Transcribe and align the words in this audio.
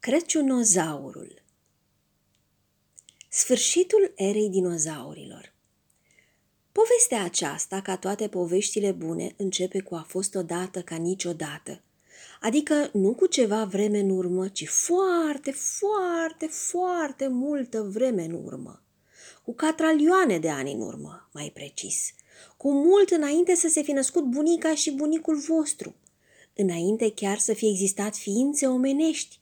Crăciunozaurul 0.00 1.42
Sfârșitul 3.28 4.12
erei 4.16 4.48
dinozaurilor 4.48 5.52
Povestea 6.72 7.24
aceasta, 7.24 7.80
ca 7.80 7.96
toate 7.96 8.28
poveștile 8.28 8.92
bune, 8.92 9.34
începe 9.36 9.80
cu 9.80 9.94
a 9.94 10.04
fost 10.08 10.34
odată 10.34 10.82
ca 10.82 10.96
niciodată. 10.96 11.82
Adică 12.40 12.90
nu 12.92 13.14
cu 13.14 13.26
ceva 13.26 13.64
vreme 13.64 13.98
în 13.98 14.10
urmă, 14.10 14.48
ci 14.48 14.68
foarte, 14.68 15.50
foarte, 15.50 16.46
foarte 16.46 17.28
multă 17.28 17.82
vreme 17.82 18.24
în 18.24 18.44
urmă. 18.44 18.82
Cu 19.44 19.54
catralioane 19.54 20.38
de 20.38 20.48
ani 20.48 20.72
în 20.72 20.80
urmă, 20.80 21.28
mai 21.32 21.50
precis. 21.54 22.12
Cu 22.56 22.72
mult 22.72 23.10
înainte 23.10 23.54
să 23.54 23.68
se 23.68 23.82
fi 23.82 23.92
născut 23.92 24.24
bunica 24.24 24.74
și 24.74 24.90
bunicul 24.90 25.36
vostru. 25.36 25.94
Înainte 26.54 27.12
chiar 27.12 27.38
să 27.38 27.52
fie 27.52 27.68
existat 27.68 28.16
ființe 28.16 28.66
omenești, 28.66 29.38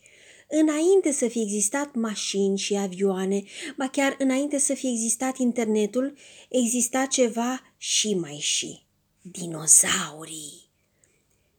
înainte 0.49 1.13
să 1.13 1.29
fie 1.29 1.43
existat 1.43 1.95
mașini 1.95 2.59
și 2.59 2.77
avioane, 2.77 3.43
ba 3.77 3.89
chiar 3.89 4.17
înainte 4.19 4.59
să 4.59 4.75
fie 4.75 4.91
existat 4.91 5.39
internetul, 5.39 6.15
exista 6.49 7.07
ceva 7.07 7.61
și 7.77 8.15
mai 8.15 8.39
și. 8.41 8.83
Dinozaurii. 9.23 10.69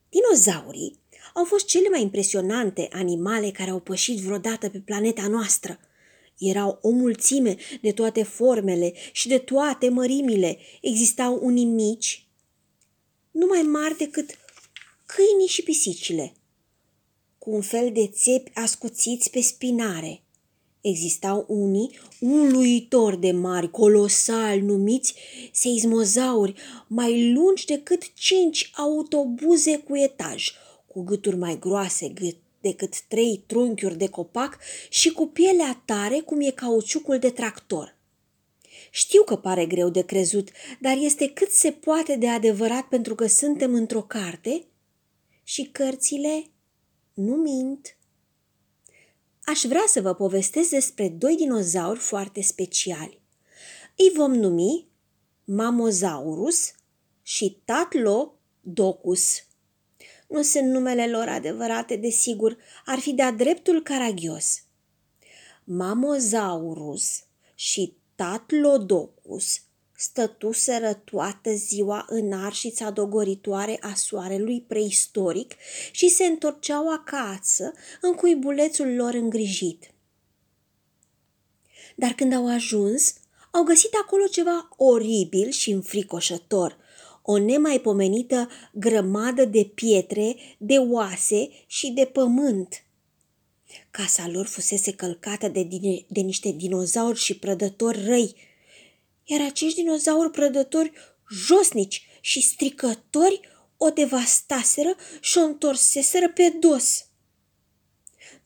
Dinozaurii 0.09 0.99
au 1.33 1.43
fost 1.43 1.65
cele 1.65 1.89
mai 1.89 2.01
impresionante 2.01 2.87
animale 2.91 3.51
care 3.51 3.69
au 3.69 3.79
pășit 3.79 4.17
vreodată 4.17 4.69
pe 4.69 4.79
planeta 4.79 5.27
noastră. 5.27 5.79
Erau 6.37 6.79
o 6.81 6.89
mulțime 6.89 7.55
de 7.81 7.91
toate 7.91 8.23
formele 8.23 8.93
și 9.11 9.27
de 9.27 9.37
toate 9.37 9.89
mărimile. 9.89 10.57
Existau 10.81 11.39
unii 11.41 11.65
mici, 11.65 12.27
nu 13.31 13.45
mai 13.45 13.61
mari 13.61 13.97
decât 13.97 14.29
câinii 15.05 15.47
și 15.47 15.63
pisicile– 15.63 16.33
cu 17.39 17.51
un 17.51 17.61
fel 17.61 17.91
de 17.91 18.07
țepi 18.07 18.51
ascuțiți 18.53 19.29
pe 19.29 19.41
spinare. 19.41 20.21
Existau 20.81 21.45
unii 21.47 21.99
uluitori 22.19 23.19
de 23.19 23.31
mari, 23.31 23.71
colosali, 23.71 24.61
numiți 24.61 25.13
seismozauri, 25.51 26.53
mai 26.87 27.33
lungi 27.33 27.65
decât 27.65 28.13
cinci 28.13 28.71
autobuze 28.75 29.77
cu 29.77 29.97
etaj, 29.97 30.51
cu 30.87 31.01
gâturi 31.01 31.37
mai 31.37 31.59
groase 31.59 32.13
decât 32.61 33.01
trei 33.01 33.43
trunchiuri 33.47 33.97
de 33.97 34.07
copac 34.07 34.57
și 34.89 35.11
cu 35.11 35.27
pielea 35.27 35.81
tare 35.85 36.19
cum 36.19 36.41
e 36.41 36.49
cauciucul 36.49 37.19
de 37.19 37.29
tractor. 37.29 37.97
Știu 38.91 39.23
că 39.23 39.35
pare 39.35 39.65
greu 39.65 39.89
de 39.89 40.01
crezut, 40.01 40.49
dar 40.79 40.97
este 40.97 41.29
cât 41.29 41.51
se 41.51 41.71
poate 41.71 42.15
de 42.15 42.27
adevărat 42.27 42.83
pentru 42.87 43.15
că 43.15 43.27
suntem 43.27 43.73
într-o 43.73 44.01
carte 44.01 44.63
și 45.43 45.63
cărțile 45.63 46.43
nu 47.19 47.35
mint. 47.35 47.97
Aș 49.43 49.61
vrea 49.61 49.83
să 49.87 50.01
vă 50.01 50.13
povestesc 50.13 50.69
despre 50.69 51.09
doi 51.09 51.35
dinozauri 51.35 51.99
foarte 51.99 52.41
speciali. 52.41 53.21
Îi 53.97 54.11
vom 54.15 54.33
numi 54.33 54.87
Mamozaurus 55.43 56.71
și 57.21 57.61
Tatlodocus. 57.65 59.43
Nu 60.27 60.41
sunt 60.41 60.67
numele 60.69 61.09
lor 61.09 61.27
adevărate, 61.27 61.95
desigur, 61.95 62.57
ar 62.85 62.99
fi 62.99 63.13
de-a 63.13 63.31
dreptul 63.31 63.81
caragios. 63.81 64.63
Mamozaurus 65.63 67.23
și 67.55 67.97
Tatlodocus 68.15 69.61
stătuseră 69.99 70.93
toată 70.93 71.53
ziua 71.53 72.05
în 72.09 72.33
arșița 72.33 72.89
dogoritoare 72.89 73.77
a 73.81 73.93
soarelui 73.93 74.61
preistoric 74.61 75.55
și 75.91 76.09
se 76.09 76.23
întorceau 76.23 76.91
acasă 76.91 77.71
în 78.01 78.13
cuibulețul 78.13 78.95
lor 78.95 79.13
îngrijit. 79.13 79.91
Dar 81.95 82.11
când 82.11 82.33
au 82.33 82.47
ajuns, 82.47 83.13
au 83.51 83.63
găsit 83.63 83.93
acolo 84.03 84.25
ceva 84.25 84.69
oribil 84.77 85.49
și 85.49 85.71
înfricoșător, 85.71 86.77
o 87.21 87.37
nemaipomenită 87.37 88.49
grămadă 88.73 89.45
de 89.45 89.71
pietre, 89.75 90.35
de 90.57 90.77
oase 90.77 91.49
și 91.67 91.91
de 91.91 92.05
pământ. 92.05 92.83
Casa 93.91 94.27
lor 94.27 94.45
fusese 94.45 94.93
călcată 94.93 95.47
de, 95.47 95.63
dine, 95.63 96.05
de 96.07 96.19
niște 96.19 96.51
dinozauri 96.51 97.19
și 97.19 97.39
prădători 97.39 98.05
răi, 98.05 98.35
iar 99.29 99.41
acești 99.41 99.81
dinozauri 99.81 100.31
prădători 100.31 100.91
josnici 101.29 102.07
și 102.21 102.41
stricători 102.41 103.39
o 103.77 103.89
devastaseră 103.89 104.95
și 105.19 105.37
o 105.37 105.41
întorseseră 105.41 106.29
pe 106.29 106.55
dos. 106.59 107.05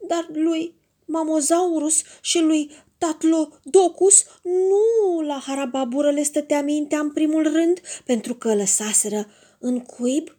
Dar 0.07 0.27
lui 0.33 0.75
Mamozaurus 1.05 2.01
și 2.21 2.39
lui 2.39 2.71
Tatlodocus 2.97 4.25
nu 4.44 5.21
la 5.21 5.39
harababură 5.45 6.11
le 6.11 6.23
stătea 6.23 6.61
mintea 6.61 7.00
în 7.00 7.11
primul 7.11 7.44
rând, 7.44 7.81
pentru 8.05 8.35
că 8.35 8.55
lăsaseră 8.55 9.27
în 9.59 9.79
cuib 9.79 10.38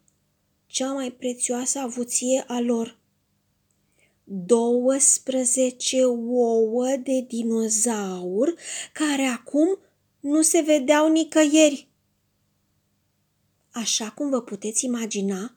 cea 0.67 0.93
mai 0.93 1.11
prețioasă 1.11 1.79
avuție 1.79 2.45
a 2.47 2.61
lor. 2.61 2.99
12 4.25 6.05
ouă 6.05 6.97
de 7.03 7.25
dinozaur 7.29 8.55
care 8.93 9.23
acum 9.23 9.79
nu 10.25 10.43
se 10.43 10.61
vedeau 10.61 11.09
nicăieri. 11.09 11.89
Așa 13.73 14.11
cum 14.11 14.31
vă 14.31 14.43
puteți 14.43 14.85
imagina, 14.85 15.57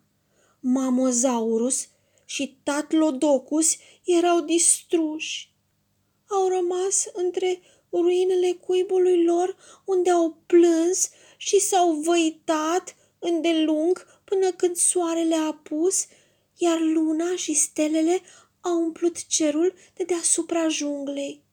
Mamozaurus 0.59 1.87
și 2.25 2.59
Tatlodocus 2.63 3.75
erau 4.03 4.41
distruși. 4.41 5.53
Au 6.29 6.47
rămas 6.47 7.05
între 7.13 7.61
ruinele 7.91 8.51
cuibului 8.51 9.23
lor 9.23 9.57
unde 9.85 10.09
au 10.09 10.37
plâns 10.45 11.09
și 11.37 11.59
s-au 11.59 11.91
văitat 11.91 12.95
îndelung 13.19 14.21
până 14.23 14.51
când 14.51 14.75
soarele 14.75 15.35
a 15.35 15.53
pus, 15.53 16.05
iar 16.57 16.79
luna 16.79 17.35
și 17.35 17.53
stelele 17.53 18.21
au 18.61 18.81
umplut 18.81 19.25
cerul 19.27 19.73
de 19.93 20.03
deasupra 20.03 20.67
junglei. 20.67 21.46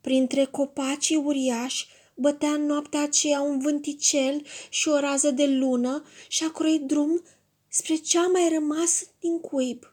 Printre 0.00 0.44
copacii 0.44 1.16
uriași 1.16 1.86
bătea 2.14 2.50
în 2.50 2.66
noaptea 2.66 3.02
aceea 3.02 3.40
un 3.40 3.58
vânticel 3.58 4.46
și 4.68 4.88
o 4.88 4.98
rază 4.98 5.30
de 5.30 5.46
lună 5.46 6.04
și 6.28 6.44
a 6.44 6.50
croit 6.50 6.80
drum 6.80 7.22
spre 7.68 7.94
cea 7.94 8.26
mai 8.26 8.48
rămas 8.52 9.04
din 9.20 9.40
cuib. 9.40 9.92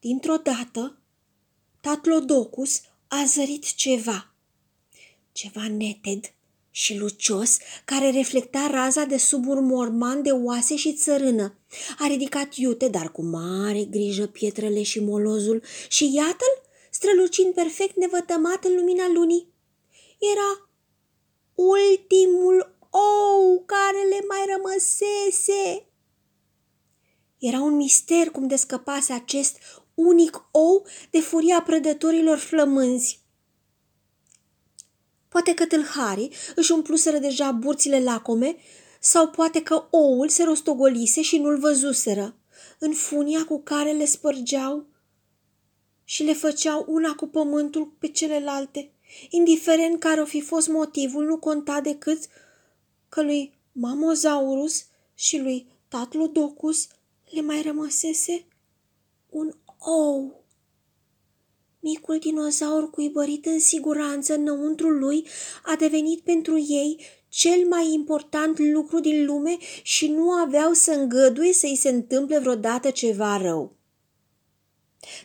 Dintr-o 0.00 0.36
dată, 0.36 0.96
Tatlodocus 1.80 2.80
a 3.08 3.24
zărit 3.26 3.74
ceva. 3.74 4.34
Ceva 5.32 5.68
neted 5.68 6.32
și 6.70 6.96
lucios 6.96 7.58
care 7.84 8.10
reflecta 8.10 8.68
raza 8.70 9.04
de 9.04 9.16
sub 9.16 9.46
un 9.46 9.64
morman 9.64 10.22
de 10.22 10.30
oase 10.30 10.76
și 10.76 10.92
țărână. 10.92 11.58
A 11.98 12.06
ridicat 12.06 12.54
iute, 12.54 12.88
dar 12.88 13.12
cu 13.12 13.22
mare 13.22 13.84
grijă 13.84 14.26
pietrele 14.26 14.82
și 14.82 15.00
molozul 15.00 15.62
și 15.88 16.14
iată-l 16.14 16.61
strălucind 16.92 17.54
perfect 17.54 17.96
nevătămat 17.96 18.64
în 18.64 18.74
lumina 18.74 19.08
lunii. 19.08 19.52
Era 20.32 20.70
ultimul 21.54 22.78
ou 22.90 23.62
care 23.66 24.02
le 24.08 24.24
mai 24.28 24.44
rămăsese. 24.56 25.86
Era 27.38 27.60
un 27.60 27.74
mister 27.74 28.30
cum 28.30 28.46
de 28.46 28.56
scăpase 28.56 29.12
acest 29.12 29.58
unic 29.94 30.44
ou 30.50 30.86
de 31.10 31.20
furia 31.20 31.62
prădătorilor 31.62 32.38
flămânzi. 32.38 33.20
Poate 35.28 35.54
că 35.54 35.66
tâlharii 35.66 36.32
își 36.54 36.72
umpluseră 36.72 37.18
deja 37.18 37.52
burțile 37.52 38.02
lacome 38.02 38.56
sau 39.00 39.28
poate 39.28 39.62
că 39.62 39.86
oul 39.90 40.28
se 40.28 40.42
rostogolise 40.42 41.22
și 41.22 41.38
nu-l 41.38 41.58
văzuseră. 41.58 42.36
În 42.78 42.92
funia 42.92 43.44
cu 43.44 43.60
care 43.60 43.92
le 43.92 44.04
spărgeau 44.04 44.86
și 46.04 46.22
le 46.22 46.32
făceau 46.32 46.84
una 46.88 47.14
cu 47.14 47.26
pământul 47.26 47.94
pe 47.98 48.08
celelalte. 48.08 48.90
Indiferent 49.30 50.00
care 50.00 50.20
o 50.20 50.24
fi 50.24 50.40
fost 50.40 50.68
motivul, 50.68 51.24
nu 51.24 51.38
conta 51.38 51.80
decât 51.80 52.18
că 53.08 53.22
lui 53.22 53.54
Mamozaurus 53.72 54.84
și 55.14 55.38
lui 55.38 55.66
Tatlodocus 55.88 56.88
le 57.30 57.40
mai 57.40 57.62
rămăsese 57.62 58.46
un 59.28 59.52
ou. 59.78 60.44
Micul 61.80 62.18
dinozaur 62.18 62.90
cuibărit 62.90 63.46
în 63.46 63.60
siguranță 63.60 64.34
înăuntru 64.34 64.88
lui 64.88 65.26
a 65.64 65.76
devenit 65.76 66.20
pentru 66.20 66.58
ei 66.58 67.00
cel 67.28 67.66
mai 67.68 67.92
important 67.92 68.58
lucru 68.58 69.00
din 69.00 69.24
lume 69.24 69.56
și 69.82 70.08
nu 70.08 70.30
aveau 70.30 70.72
să 70.72 70.90
îngăduie 70.92 71.52
să-i 71.52 71.76
se 71.76 71.88
întâmple 71.88 72.38
vreodată 72.38 72.90
ceva 72.90 73.36
rău. 73.36 73.76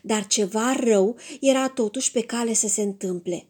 Dar 0.01 0.27
ceva 0.27 0.75
rău 0.79 1.15
era 1.41 1.67
totuși 1.69 2.11
pe 2.11 2.21
cale 2.21 2.53
să 2.53 2.67
se 2.67 2.81
întâmple. 2.81 3.47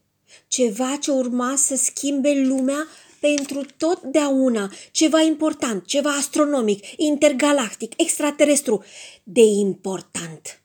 Ceva 0.47 0.97
ce 1.01 1.11
urma 1.11 1.53
să 1.55 1.75
schimbe 1.75 2.33
lumea 2.33 2.87
pentru 3.19 3.65
totdeauna, 3.77 4.71
ceva 4.91 5.21
important, 5.21 5.85
ceva 5.85 6.09
astronomic, 6.09 6.85
intergalactic, 6.97 8.01
extraterestru, 8.01 8.83
de 9.23 9.41
important. 9.41 10.61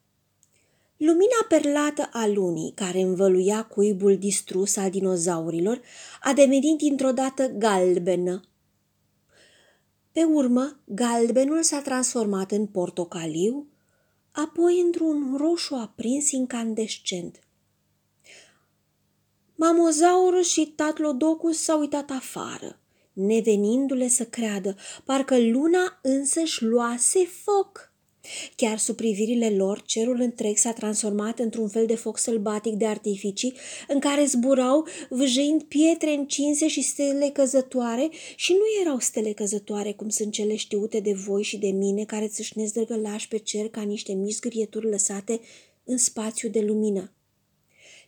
Lumina 0.97 1.47
perlată 1.49 2.09
a 2.13 2.27
lunii, 2.27 2.73
care 2.75 3.01
învăluia 3.01 3.63
cuibul 3.63 4.17
distrus 4.17 4.77
al 4.77 4.91
dinozaurilor, 4.91 5.81
a 6.23 6.33
devenit 6.33 6.79
dintr-o 6.79 7.13
dată 7.13 7.47
galbenă. 7.47 8.43
Pe 10.13 10.23
urmă, 10.23 10.81
galbenul 10.85 11.63
s-a 11.63 11.81
transformat 11.81 12.51
în 12.51 12.67
portocaliu, 12.67 13.67
apoi 14.33 14.81
într-un 14.81 15.37
roșu 15.37 15.75
aprins 15.75 16.31
incandescent. 16.31 17.41
Mamozaurus 19.55 20.49
și 20.49 20.73
Tatlodocus 20.77 21.63
s-au 21.63 21.81
uitat 21.81 22.11
afară, 22.11 22.81
nevenindu-le 23.13 24.09
să 24.09 24.25
creadă, 24.25 24.77
parcă 25.05 25.39
luna 25.39 25.99
însăși 26.03 26.65
luase 26.65 27.25
foc. 27.25 27.92
Chiar 28.57 28.79
sub 28.79 28.97
privirile 28.97 29.51
lor, 29.51 29.83
cerul 29.83 30.21
întreg 30.21 30.57
s-a 30.57 30.73
transformat 30.73 31.39
într-un 31.39 31.69
fel 31.69 31.87
de 31.87 31.95
foc 31.95 32.19
sălbatic 32.19 32.75
de 32.75 32.87
artificii, 32.87 33.55
în 33.89 33.99
care 33.99 34.25
zburau 34.25 34.87
vâjâind 35.09 35.63
pietre 35.63 36.11
încinse 36.15 36.69
și 36.69 36.83
stele 36.83 37.31
căzătoare 37.33 38.11
și 38.37 38.53
nu 38.53 38.81
erau 38.81 38.99
stele 38.99 39.33
căzătoare 39.33 39.93
cum 39.93 40.09
sunt 40.09 40.33
cele 40.33 40.57
știute 40.57 41.01
de 41.01 41.13
voi 41.13 41.43
și 41.43 41.57
de 41.57 41.71
mine, 41.71 42.05
care 42.05 42.29
țâșnesc 42.29 42.73
drăgălași 42.73 43.29
pe 43.29 43.39
cer 43.39 43.69
ca 43.69 43.83
niște 43.83 44.13
mici 44.13 44.35
zgârieturi 44.35 44.91
lăsate 44.91 45.41
în 45.85 45.99
spațiu 45.99 46.49
de 46.49 46.61
lumină. 46.61 47.13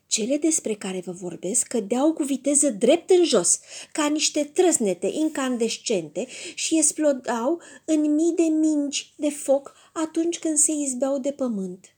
Cele 0.06 0.36
despre 0.36 0.74
care 0.74 1.02
vă 1.04 1.12
vorbesc 1.12 1.66
cădeau 1.66 2.12
cu 2.12 2.22
viteză 2.22 2.70
drept 2.70 3.10
în 3.10 3.24
jos, 3.24 3.60
ca 3.92 4.06
niște 4.06 4.44
trăsnete 4.44 5.06
incandescente 5.06 6.26
și 6.54 6.76
explodau 6.76 7.60
în 7.84 8.14
mii 8.14 8.32
de 8.36 8.42
mingi 8.42 9.14
de 9.16 9.30
foc 9.30 9.74
atunci 10.02 10.38
când 10.38 10.56
se 10.56 10.72
izbeau 10.72 11.18
de 11.18 11.32
pământ. 11.32 11.94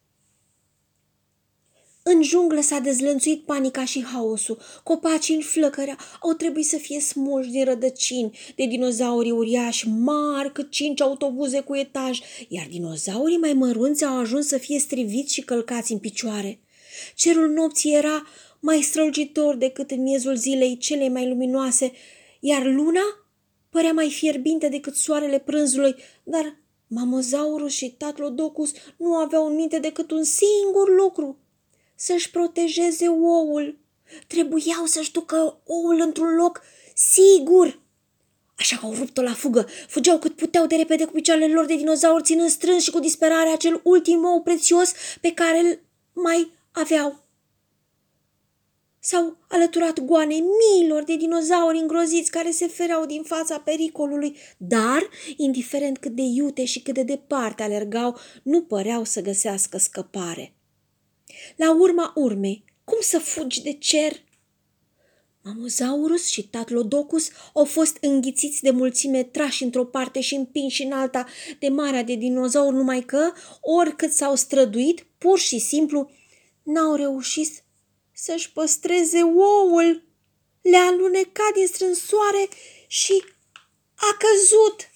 În 2.02 2.22
junglă 2.22 2.60
s-a 2.60 2.78
dezlănțuit 2.78 3.44
panica 3.44 3.84
și 3.84 4.04
haosul. 4.04 4.58
Copacii 4.82 5.34
în 5.34 5.40
flăcărea 5.40 5.98
au 6.20 6.32
trebuit 6.32 6.66
să 6.66 6.76
fie 6.76 7.00
smulși 7.00 7.50
din 7.50 7.64
rădăcini 7.64 8.38
de 8.56 8.66
dinozauri 8.66 9.30
uriași, 9.30 9.88
mari 9.88 10.52
cât 10.52 10.70
cinci 10.70 11.00
autobuze 11.00 11.60
cu 11.60 11.76
etaj, 11.76 12.20
iar 12.48 12.66
dinozaurii 12.70 13.36
mai 13.36 13.52
mărunți 13.52 14.04
au 14.04 14.18
ajuns 14.18 14.46
să 14.46 14.58
fie 14.58 14.78
striviți 14.78 15.32
și 15.32 15.42
călcați 15.42 15.92
în 15.92 15.98
picioare. 15.98 16.60
Cerul 17.14 17.48
nopții 17.48 17.94
era 17.94 18.26
mai 18.60 18.82
strălucitor 18.82 19.56
decât 19.56 19.90
în 19.90 20.02
miezul 20.02 20.36
zilei 20.36 20.76
cele 20.76 21.08
mai 21.08 21.28
luminoase, 21.28 21.92
iar 22.40 22.64
luna 22.64 23.02
părea 23.70 23.92
mai 23.92 24.10
fierbinte 24.10 24.68
decât 24.68 24.94
soarele 24.94 25.38
prânzului, 25.38 25.94
dar 26.24 26.64
Mamozaurus 26.86 27.72
și 27.72 27.90
Tatlodocus 27.90 28.72
nu 28.96 29.14
aveau 29.14 29.46
în 29.46 29.54
minte 29.54 29.78
decât 29.78 30.10
un 30.10 30.24
singur 30.24 30.96
lucru, 30.96 31.38
să-și 31.94 32.30
protejeze 32.30 33.08
oul. 33.08 33.78
Trebuiau 34.26 34.84
să-și 34.84 35.12
ducă 35.12 35.60
oul 35.66 36.00
într-un 36.00 36.34
loc 36.34 36.62
sigur. 36.94 37.80
Așa 38.58 38.76
că 38.76 38.86
au 38.86 38.92
rupt-o 38.92 39.22
la 39.22 39.32
fugă, 39.32 39.66
fugeau 39.88 40.18
cât 40.18 40.36
puteau 40.36 40.66
de 40.66 40.76
repede 40.76 41.04
cu 41.04 41.12
picioarele 41.12 41.52
lor 41.52 41.64
de 41.64 41.76
dinozauri, 41.76 42.22
ținând 42.22 42.50
strâns 42.50 42.82
și 42.82 42.90
cu 42.90 42.98
disperare 42.98 43.48
acel 43.48 43.80
ultim 43.84 44.24
ou 44.24 44.42
prețios 44.42 44.92
pe 45.20 45.32
care 45.32 45.58
îl 45.58 45.78
mai 46.12 46.50
aveau. 46.72 47.25
S-au 49.08 49.36
alăturat 49.48 50.00
goanei 50.00 50.40
miilor 50.40 51.02
de 51.02 51.16
dinozauri 51.16 51.78
îngroziți 51.78 52.30
care 52.30 52.50
se 52.50 52.66
fereau 52.66 53.06
din 53.06 53.22
fața 53.22 53.58
pericolului, 53.58 54.36
dar, 54.56 55.08
indiferent 55.36 55.98
cât 55.98 56.12
de 56.12 56.22
iute 56.22 56.64
și 56.64 56.82
cât 56.82 56.94
de 56.94 57.02
departe 57.02 57.62
alergau, 57.62 58.18
nu 58.42 58.62
păreau 58.62 59.04
să 59.04 59.20
găsească 59.20 59.78
scăpare. 59.78 60.54
La 61.56 61.74
urma 61.74 62.12
urmei, 62.14 62.64
cum 62.84 62.98
să 63.00 63.18
fugi 63.18 63.62
de 63.62 63.72
cer? 63.72 64.12
Mamozaurus 65.42 66.28
și 66.28 66.48
Tatlodocus 66.48 67.28
au 67.54 67.64
fost 67.64 67.96
înghițiți 68.00 68.62
de 68.62 68.70
mulțime 68.70 69.22
trași 69.22 69.62
într-o 69.62 69.84
parte 69.84 70.20
și 70.20 70.34
împinși 70.34 70.82
în 70.82 70.92
alta 70.92 71.26
de 71.58 71.68
marea 71.68 72.02
de 72.02 72.14
dinozauri, 72.14 72.76
numai 72.76 73.00
că, 73.00 73.32
oricât 73.60 74.12
s-au 74.12 74.34
străduit, 74.34 75.06
pur 75.18 75.38
și 75.38 75.58
simplu 75.58 76.10
n-au 76.62 76.94
reușit 76.94 77.64
să-și 78.18 78.52
păstreze 78.52 79.22
oul. 79.22 80.02
Le-a 80.62 80.84
alunecat 80.84 81.52
din 81.54 81.66
strânsoare 81.66 82.48
și 82.86 83.24
a 83.94 84.16
căzut. 84.18 84.90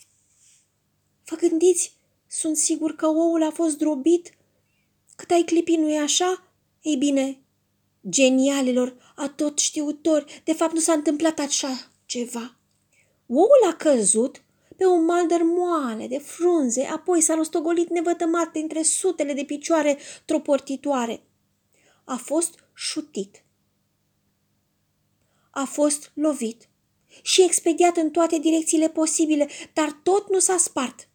Vă 1.24 1.36
gândiți, 1.36 1.96
sunt 2.26 2.56
sigur 2.56 2.94
că 2.94 3.06
oul 3.06 3.42
a 3.42 3.50
fost 3.50 3.78
drobit? 3.78 4.32
Cât 5.16 5.30
ai 5.30 5.42
clipi, 5.42 5.76
nu-i 5.76 5.98
așa? 5.98 6.44
Ei 6.82 6.96
bine, 6.96 7.38
genialilor, 8.08 9.12
a 9.16 9.28
tot 9.28 9.58
știutori, 9.58 10.42
de 10.44 10.52
fapt 10.52 10.72
nu 10.72 10.80
s-a 10.80 10.92
întâmplat 10.92 11.38
așa 11.38 11.90
ceva. 12.06 12.56
Oul 13.26 13.70
a 13.70 13.74
căzut 13.74 14.42
pe 14.76 14.86
un 14.86 15.04
maldăr 15.04 15.42
moale 15.42 16.06
de 16.06 16.18
frunze, 16.18 16.84
apoi 16.84 17.20
s-a 17.20 17.34
rostogolit 17.34 17.88
nevătămat 17.88 18.56
între 18.56 18.82
sutele 18.82 19.32
de 19.32 19.44
picioare 19.44 19.98
troportitoare. 20.24 21.22
A 22.04 22.16
fost 22.16 22.58
șutit. 22.80 23.44
A 25.50 25.64
fost 25.64 26.10
lovit 26.14 26.68
și 27.22 27.42
expediat 27.42 27.96
în 27.96 28.10
toate 28.10 28.38
direcțiile 28.38 28.88
posibile, 28.88 29.48
dar 29.72 30.00
tot 30.02 30.30
nu 30.30 30.38
s-a 30.38 30.56
spart. 30.56 31.08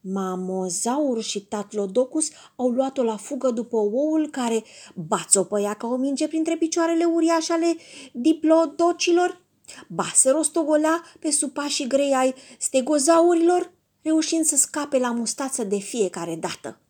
Mamozaur 0.00 1.22
și 1.22 1.40
Tatlodocus 1.40 2.28
au 2.56 2.68
luat-o 2.68 3.02
la 3.02 3.16
fugă 3.16 3.50
după 3.50 3.76
oul 3.76 4.30
care 4.30 4.64
bațopăia 4.94 5.74
ca 5.74 5.86
o 5.86 5.96
minge 5.96 6.28
printre 6.28 6.56
picioarele 6.56 7.04
uriașe 7.04 7.52
ale 7.52 7.76
diplodocilor, 8.12 9.42
ba 9.88 10.10
se 10.14 10.30
rostogolea 10.30 11.02
pe 11.20 11.30
supașii 11.30 11.86
grei 11.86 12.14
ai 12.14 12.34
stegozaurilor, 12.58 13.72
reușind 14.02 14.44
să 14.44 14.56
scape 14.56 14.98
la 14.98 15.10
mustață 15.10 15.64
de 15.64 15.78
fiecare 15.78 16.36
dată. 16.36 16.80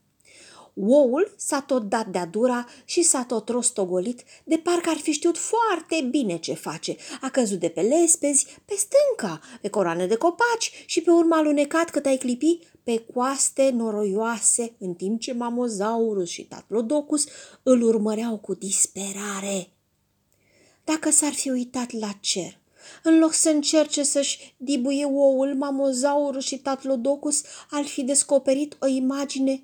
Oul 0.80 1.34
s-a 1.36 1.60
tot 1.60 1.82
dat 1.82 2.06
de-a 2.06 2.26
dura 2.26 2.66
și 2.84 3.02
s-a 3.02 3.24
tot 3.24 3.48
rostogolit, 3.48 4.22
de 4.44 4.56
parcă 4.56 4.90
ar 4.90 4.96
fi 4.96 5.10
știut 5.10 5.38
foarte 5.38 6.06
bine 6.10 6.38
ce 6.38 6.54
face. 6.54 6.96
A 7.20 7.28
căzut 7.28 7.58
de 7.58 7.68
pe 7.68 7.80
lespezi, 7.80 8.46
pe 8.64 8.74
stânca, 8.74 9.40
pe 9.60 9.68
coroane 9.68 10.06
de 10.06 10.16
copaci 10.16 10.84
și 10.86 11.00
pe 11.00 11.10
urma 11.10 11.36
alunecat 11.36 11.90
cât 11.90 12.06
ai 12.06 12.16
clipi 12.16 12.58
pe 12.82 13.04
coaste 13.14 13.70
noroioase, 13.70 14.74
în 14.78 14.94
timp 14.94 15.20
ce 15.20 15.32
Mamozaurus 15.32 16.28
și 16.28 16.44
Tatlodocus 16.44 17.24
îl 17.62 17.82
urmăreau 17.82 18.38
cu 18.38 18.54
disperare. 18.54 19.70
Dacă 20.84 21.10
s-ar 21.10 21.32
fi 21.32 21.50
uitat 21.50 21.92
la 21.92 22.10
cer, 22.20 22.60
în 23.02 23.18
loc 23.18 23.32
să 23.32 23.48
încerce 23.48 24.02
să-și 24.02 24.54
dibuie 24.56 25.04
oul, 25.04 25.54
Mamozaurus 25.54 26.44
și 26.44 26.58
Tatlodocus 26.58 27.42
ar 27.70 27.84
fi 27.84 28.02
descoperit 28.02 28.76
o 28.80 28.86
imagine 28.86 29.62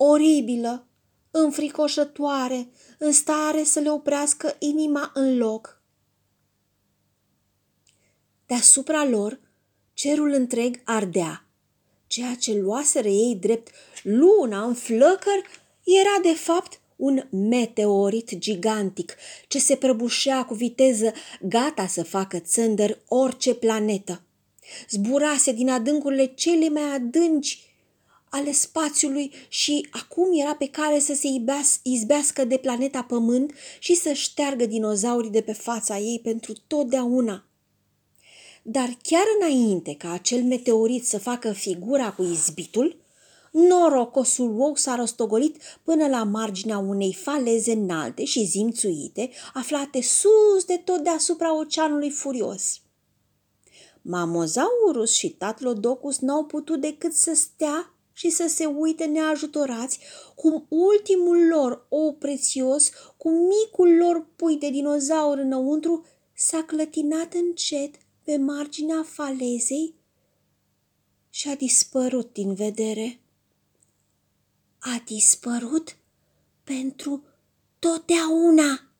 oribilă, 0.00 0.86
înfricoșătoare, 1.30 2.68
în 2.98 3.12
stare 3.12 3.64
să 3.64 3.80
le 3.80 3.90
oprească 3.90 4.56
inima 4.58 5.10
în 5.14 5.36
loc. 5.36 5.82
Deasupra 8.46 9.04
lor, 9.04 9.40
cerul 9.92 10.32
întreg 10.32 10.80
ardea. 10.84 11.46
Ceea 12.06 12.34
ce 12.34 12.54
luaseră 12.54 13.08
ei 13.08 13.36
drept 13.40 13.70
luna 14.02 14.64
în 14.64 14.74
flăcări 14.74 15.42
era 15.82 16.18
de 16.22 16.34
fapt 16.34 16.80
un 16.96 17.28
meteorit 17.30 18.38
gigantic 18.38 19.16
ce 19.48 19.58
se 19.58 19.76
prăbușea 19.76 20.44
cu 20.44 20.54
viteză 20.54 21.12
gata 21.40 21.86
să 21.86 22.02
facă 22.02 22.38
țândări 22.38 23.00
orice 23.08 23.54
planetă. 23.54 24.22
Zburase 24.90 25.52
din 25.52 25.70
adâncurile 25.70 26.26
cele 26.26 26.68
mai 26.68 26.94
adânci 26.94 27.67
ale 28.30 28.52
spațiului 28.52 29.32
și 29.48 29.88
acum 29.90 30.38
era 30.40 30.54
pe 30.54 30.66
cale 30.66 30.98
să 30.98 31.14
se 31.14 31.28
izbească 31.82 32.44
de 32.44 32.56
planeta 32.56 33.02
Pământ 33.02 33.52
și 33.78 33.94
să 33.94 34.12
șteargă 34.12 34.66
dinozaurii 34.66 35.30
de 35.30 35.40
pe 35.40 35.52
fața 35.52 35.98
ei 35.98 36.20
pentru 36.22 36.52
totdeauna. 36.66 37.44
Dar 38.62 38.96
chiar 39.02 39.24
înainte 39.40 39.94
ca 39.94 40.12
acel 40.12 40.42
meteorit 40.42 41.06
să 41.06 41.18
facă 41.18 41.52
figura 41.52 42.12
cu 42.12 42.22
izbitul, 42.22 42.96
norocosul 43.50 44.60
ou 44.60 44.74
s-a 44.74 44.94
rostogolit 44.94 45.56
până 45.82 46.06
la 46.08 46.24
marginea 46.24 46.78
unei 46.78 47.14
faleze 47.14 47.72
înalte 47.72 48.24
și 48.24 48.44
zimțuite, 48.44 49.30
aflate 49.54 50.02
sus 50.02 50.64
de 50.66 50.76
tot 50.76 50.98
deasupra 50.98 51.58
oceanului 51.58 52.10
furios. 52.10 52.80
Mamozaurus 54.02 55.12
și 55.12 55.28
Tatlodocus 55.28 56.18
n-au 56.18 56.44
putut 56.44 56.80
decât 56.80 57.12
să 57.12 57.34
stea 57.34 57.92
și 58.18 58.30
să 58.30 58.46
se 58.48 58.64
uite 58.66 59.04
neajutorați 59.04 59.98
cum 60.34 60.66
ultimul 60.68 61.46
lor 61.46 61.86
ou 61.88 62.14
prețios, 62.14 62.90
cu 63.16 63.30
micul 63.30 63.96
lor 63.96 64.26
pui 64.36 64.56
de 64.56 64.70
dinozaur 64.70 65.38
înăuntru, 65.38 66.06
s-a 66.34 66.62
clătinat 66.62 67.34
încet 67.34 67.94
pe 68.22 68.36
marginea 68.36 69.02
falezei 69.02 69.94
și 71.30 71.48
a 71.48 71.54
dispărut 71.54 72.32
din 72.32 72.54
vedere. 72.54 73.20
A 74.78 75.02
dispărut 75.04 75.96
pentru 76.64 77.24
totdeauna. 77.78 78.90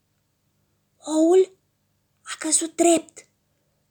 Oul 1.05 1.51
a 2.23 2.37
căzut 2.39 2.77
drept, 2.77 3.27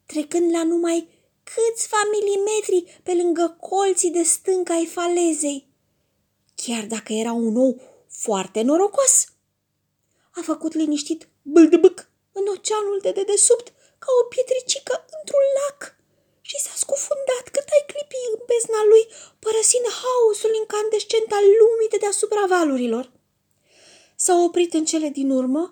trecând 0.06 0.52
la 0.52 0.64
numai 0.64 1.08
câțiva 1.52 2.02
milimetri 2.16 3.00
pe 3.04 3.14
lângă 3.14 3.58
colții 3.60 4.12
de 4.12 4.24
stânca 4.24 4.74
ai 4.74 4.86
falezei. 4.86 5.68
Chiar 6.56 6.84
dacă 6.86 7.14
era 7.14 7.32
un 7.32 7.56
ou 7.56 7.82
foarte 8.08 8.62
norocos, 8.62 9.14
a 10.32 10.42
făcut 10.42 10.74
liniștit 10.74 11.28
bâldăbâc 11.42 12.10
în 12.32 12.46
oceanul 12.56 13.00
de 13.02 13.12
dedesubt 13.12 13.68
ca 14.00 14.10
o 14.22 14.28
pietricică 14.34 15.06
într-un 15.18 15.46
lac 15.58 15.80
și 16.42 16.58
s-a 16.64 16.76
scufundat 16.84 17.46
cât 17.56 17.68
ai 17.76 17.84
clipi 17.92 18.20
în 18.30 18.36
bezna 18.50 18.82
lui, 18.92 19.04
părăsind 19.40 19.86
haosul 20.00 20.54
incandescent 20.62 21.30
al 21.38 21.46
lumii 21.60 21.92
de 21.94 21.98
deasupra 22.04 22.44
valurilor. 22.56 23.06
S-a 24.16 24.36
oprit 24.48 24.74
în 24.74 24.86
cele 24.86 25.10
din 25.10 25.30
urmă 25.30 25.64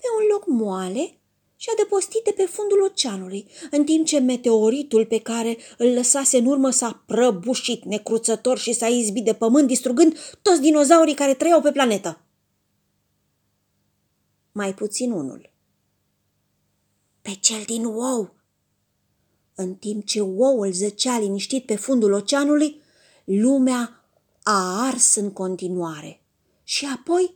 pe 0.00 0.06
un 0.18 0.24
loc 0.32 0.44
moale 0.46 1.19
și 1.62 1.68
a 1.72 1.76
depostit 1.76 2.24
de 2.24 2.32
pe 2.36 2.44
fundul 2.44 2.82
oceanului, 2.82 3.46
în 3.70 3.84
timp 3.84 4.06
ce 4.06 4.18
meteoritul 4.18 5.06
pe 5.06 5.20
care 5.20 5.56
îl 5.78 5.92
lăsase 5.92 6.38
în 6.38 6.46
urmă 6.46 6.70
s-a 6.70 7.02
prăbușit 7.06 7.84
necruțător 7.84 8.58
și 8.58 8.72
s-a 8.72 8.86
izbit 8.86 9.24
de 9.24 9.34
pământ, 9.34 9.66
distrugând 9.66 10.18
toți 10.42 10.60
dinozaurii 10.60 11.14
care 11.14 11.34
trăiau 11.34 11.60
pe 11.60 11.72
planetă. 11.72 12.20
Mai 14.52 14.74
puțin 14.74 15.10
unul. 15.10 15.52
Pe 17.22 17.30
cel 17.40 17.62
din 17.66 17.84
ou. 17.84 18.34
În 19.54 19.74
timp 19.74 20.06
ce 20.06 20.20
oul 20.20 20.72
zăcea 20.72 21.18
liniștit 21.18 21.66
pe 21.66 21.76
fundul 21.76 22.12
oceanului, 22.12 22.82
lumea 23.24 24.04
a 24.42 24.86
ars 24.86 25.14
în 25.14 25.32
continuare 25.32 26.22
și 26.62 26.86
apoi 26.94 27.34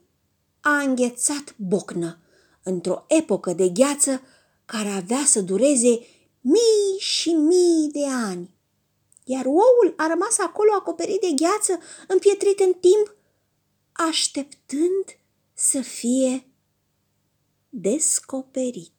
a 0.60 0.80
înghețat 0.80 1.54
bocnă 1.56 2.18
într-o 2.64 3.04
epocă 3.08 3.52
de 3.52 3.68
gheață 3.68 4.22
care 4.64 4.88
avea 4.88 5.24
să 5.24 5.40
dureze 5.40 6.06
mii 6.40 6.98
și 6.98 7.32
mii 7.32 7.88
de 7.92 8.06
ani. 8.06 8.54
Iar 9.24 9.46
oul 9.46 9.94
a 9.96 10.06
rămas 10.06 10.38
acolo 10.38 10.72
acoperit 10.72 11.20
de 11.20 11.30
gheață, 11.36 11.78
împietrit 12.08 12.60
în 12.60 12.72
timp, 12.72 13.14
așteptând 13.92 15.04
să 15.54 15.80
fie 15.80 16.46
descoperit. 17.68 18.93